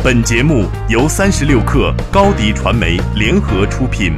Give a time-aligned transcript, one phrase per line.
[0.00, 4.12] 本节目由三十六克高低传媒联合出品。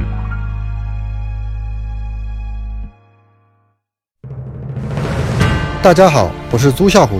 [5.81, 7.19] 大家好，我是朱啸虎。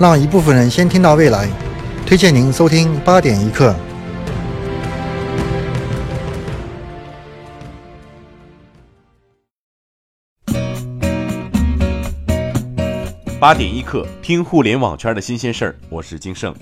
[0.00, 1.46] 让一部分人先听到未来，
[2.06, 3.74] 推荐您收听八点一刻。
[13.38, 15.76] 八点一刻，听互联网圈的新鲜事儿。
[15.90, 16.54] 我是金盛。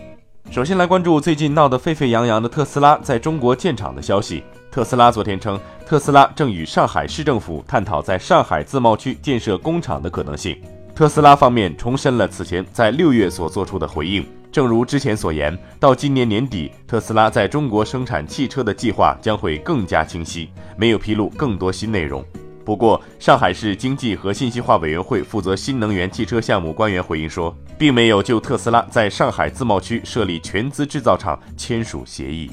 [0.51, 4.43] 首先来关注最近闹得沸沸扬扬的特斯拉在中国建厂的消息。
[4.68, 10.61] 特斯拉昨天称，特斯拉正与上海市政府探讨在上海自贸区建设工厂的可能性。
[10.93, 22.25] 特斯拉方面重申了此前在六月所做出的回应，正如之前所言，到今年年底，特斯拉在中国生产汽车的计划将会更加清晰，没有披露更多新内容。
[22.70, 32.48] 不过，上海市经济和信息化委员会负责新能源汽车项目官员回应说，并没有就特斯拉在上海自贸区设立全资制造厂签署协议。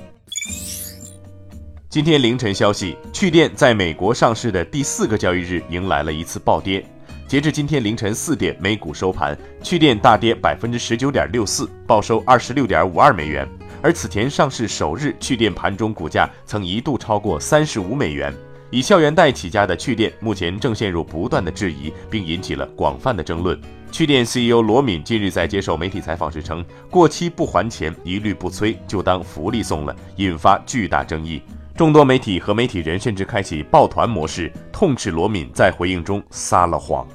[1.88, 6.84] 今天凌晨消息，趣电在美国上市的第四个交易日迎来了一次暴跌。
[7.28, 13.48] 截至今天凌晨四点，美股收盘，趣电大跌百分之十九点六四，报收二十六点五二美元。
[13.84, 18.34] 而此前上市首日，趣电盘中股价曾一度超过三十五美元。
[18.70, 23.60] 以校园贷起家的趣店，目前正陷入不断的质疑，并引起了广泛的争论。
[23.92, 31.42] 趣店 CEO 罗敏近日在接受媒体采访时称，过期不还钱一律不催，就当福利送了，引发巨大争议。
[31.76, 37.08] 众多媒体和媒体人甚至开启抱团模式，痛斥罗敏在回应中撒了谎。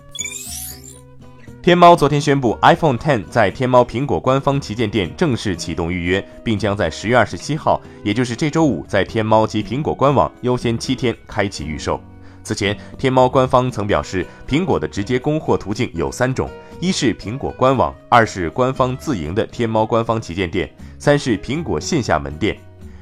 [1.63, 12.01] 天猫昨天宣布，iPhone X 在天猫苹果官方旗舰店正式启动预约，并将在十月二十七号，也就是这周五，在天猫及苹果官网优先七天开启预售。
[12.43, 20.69] 此前，天猫官方曾表示，苹果的直接供货途径有三种：一是苹果官网，二是官方自营的天猫官方旗舰店，
[20.99, 22.59] 三是苹果线下门店。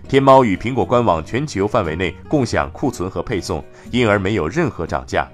[0.06, 5.26] 天猫与苹果官网全球范围内共享库存和配送，因而没有任何涨价。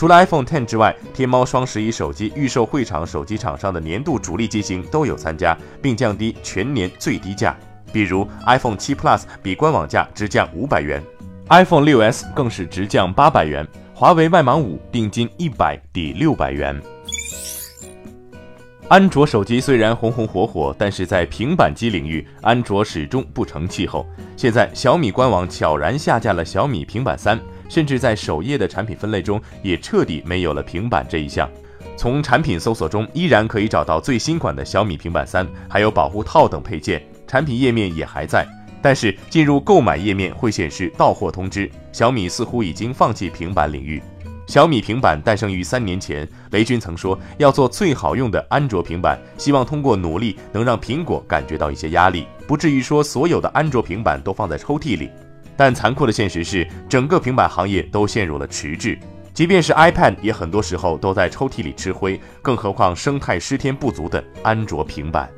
[0.00, 7.54] 除了 iPhone X 之外，天猫双十一手机预售会场手机厂商的年度主力机型都有参加，并降低全年最低价。
[7.92, 11.02] 比如 iPhone 7 Plus 比官网价直降五百元
[11.50, 16.80] ，iPhone 6s 更是直降八百元，华为麦芒五定金一百抵六百元。
[18.88, 24.06] 安卓手机虽然红红火火，但是在平板机领域，安卓始终不成气候。
[24.34, 27.38] 现在小米官网悄然下架了小米平板三。
[27.70, 31.48] 甚至在首页的产品分类中也彻底没有了平板这一项。
[31.96, 37.02] 从产品搜索中依然可以找到最新款的小米平板三，还有保护套等配件。
[37.26, 38.44] 产品页面也还在，
[38.82, 41.70] 但是进入购买页面会显示到货通知。
[41.92, 44.02] 小米似乎已经放弃平板领域。
[44.48, 55.08] 小米平板诞生于三年前，雷军曾说要做最好用的安卓平板，希望通过努力能让苹果感觉到一些压力，不至于说所有的安卓平板都放在抽屉里。
[55.60, 58.98] 但残酷的现实是，整个平板行业都陷入了迟滞，
[59.34, 65.28] 即便是 iPad 也很多时候都在抽屉里吃灰，更何况生态失天不足的安卓平板。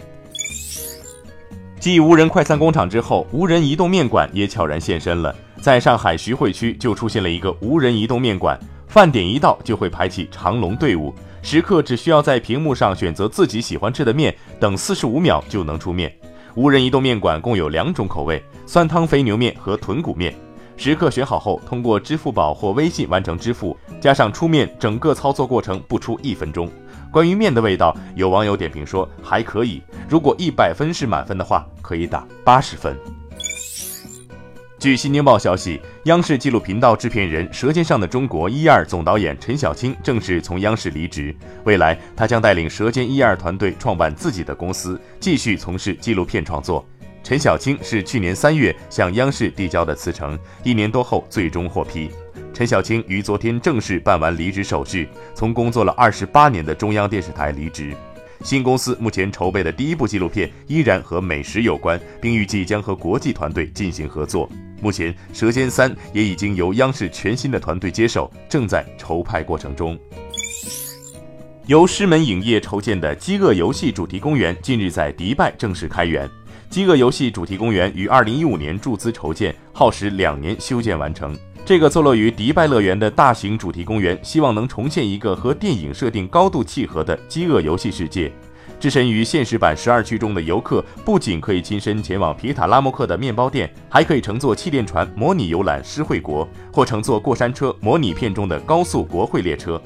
[1.80, 5.34] 继无人快餐工厂之后，无人移动面馆也悄然现身了。
[5.60, 8.56] 在上海徐汇区就出现了一个无人移动面馆，
[8.86, 11.12] 饭点一到就会排起长龙队伍，
[11.42, 16.16] 食客只需要在屏幕上选择自己喜欢吃的面，等四十五秒就能出面。
[16.54, 20.34] 无人移动面馆共有两种口味：酸汤肥牛面和豚骨面。
[20.76, 26.68] 食客选好后，通过支付宝或微信完成支付，加上出面，整个操作过程不出一分钟。
[27.10, 29.82] 关于面的味道，有网友点评说还可以。
[30.08, 32.96] 如果一百分是满分的话，可以打八十分。
[34.82, 41.32] 据新京报消息，央视纪录频道制片人《舌尖上的中国》一二总导演陈小青正式从央视离职，
[41.62, 46.84] 未来他将带领《舌尖一二》团队创办自己的公司，继续从事纪录片创作。
[47.22, 52.10] 陈小青是去年三月向央视递交的辞呈，一年多后最终获批。
[52.52, 57.94] 陈小青于昨天正式办完离职手续，从工作了二十八年的中央电视台离职。
[58.42, 64.50] 新公司目前筹备的第一部纪录片依然和美食有关，并预计将和国际团队进行合作。
[64.82, 69.96] 目前，《舌尖三》也已经由央视全新的团队接手，正在筹拍过程中。
[71.66, 76.28] 由狮门影业筹建的饥饿游戏主题公园近日在迪拜正式开园。
[76.68, 81.38] 饥饿游戏主题公园于二零一五年注资筹建，耗时两年修建完成。
[81.64, 88.32] 这个坐落于迪拜乐园的大型主题公园，希望能重现一个和电影设定高度契合的饥饿游戏世界。
[88.82, 99.80] 置身于现实版十二区中的游客，不仅可以亲身前往皮塔拉莫克的面包店，还可以乘坐气垫船模拟游览诗会国，或乘坐过山车模拟片中的高速国会列车。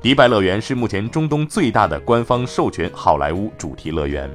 [0.00, 4.30] 迪拜乐园是目前中东最大的官方授权好莱坞主题乐园。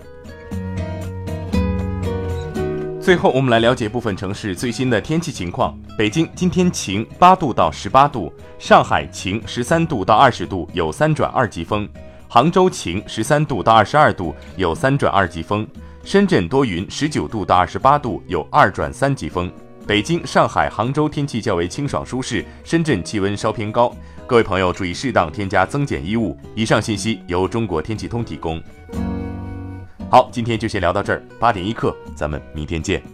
[3.02, 5.76] 最后，我们来了解部分城市最新的天气情况。
[5.98, 11.88] 北京今天晴，八度到十八度；上海晴，十三度到二十度，有三转二级风；
[12.34, 15.64] 杭州晴，十三度到二十二度，有三转二级风；
[16.04, 19.54] 深圳多云，十九度到二十八度，有二转三级风。
[19.86, 23.96] 北京、上海、杭州天气较为清爽舒适，深圳气温稍偏高。
[24.26, 26.36] 各位朋友注意适当添加增减衣物。
[26.56, 28.60] 以上信息由中国天气通提供。
[30.10, 31.22] 好，今天就先聊到这儿。
[31.40, 33.13] 八点一刻，咱们明天见。